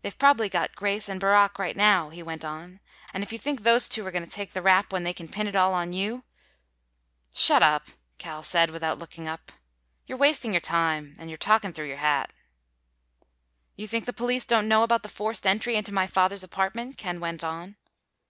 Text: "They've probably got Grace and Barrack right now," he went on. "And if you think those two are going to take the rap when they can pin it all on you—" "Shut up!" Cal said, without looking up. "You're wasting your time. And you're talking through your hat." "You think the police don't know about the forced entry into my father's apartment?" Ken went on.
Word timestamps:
"They've 0.00 0.18
probably 0.18 0.48
got 0.48 0.74
Grace 0.74 1.10
and 1.10 1.20
Barrack 1.20 1.58
right 1.58 1.76
now," 1.76 2.08
he 2.08 2.22
went 2.22 2.42
on. 2.42 2.80
"And 3.12 3.22
if 3.22 3.32
you 3.32 3.38
think 3.38 3.60
those 3.60 3.86
two 3.86 4.06
are 4.06 4.10
going 4.10 4.24
to 4.24 4.30
take 4.30 4.54
the 4.54 4.62
rap 4.62 4.94
when 4.94 5.02
they 5.02 5.12
can 5.12 5.28
pin 5.28 5.46
it 5.46 5.54
all 5.54 5.74
on 5.74 5.92
you—" 5.92 6.24
"Shut 7.34 7.62
up!" 7.62 7.88
Cal 8.16 8.42
said, 8.42 8.70
without 8.70 8.98
looking 8.98 9.28
up. 9.28 9.52
"You're 10.06 10.16
wasting 10.16 10.52
your 10.54 10.62
time. 10.62 11.12
And 11.18 11.28
you're 11.28 11.36
talking 11.36 11.74
through 11.74 11.88
your 11.88 11.98
hat." 11.98 12.32
"You 13.76 13.86
think 13.86 14.06
the 14.06 14.14
police 14.14 14.46
don't 14.46 14.68
know 14.68 14.84
about 14.84 15.02
the 15.02 15.10
forced 15.10 15.46
entry 15.46 15.76
into 15.76 15.92
my 15.92 16.06
father's 16.06 16.42
apartment?" 16.42 16.96
Ken 16.96 17.20
went 17.20 17.44
on. 17.44 17.76